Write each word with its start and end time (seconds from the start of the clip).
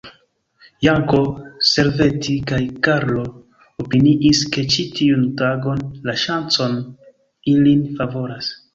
Janko, 0.85 1.19
Servetti 1.71 2.37
kaj 2.53 2.59
Karlo 2.89 3.27
opiniis, 3.85 4.43
ke 4.57 4.67
ĉi 4.75 4.89
tiun 4.99 5.31
tagon 5.45 5.87
la 6.11 6.21
ŝanco 6.27 6.73
ilin 7.57 7.89
favoras. 8.03 8.55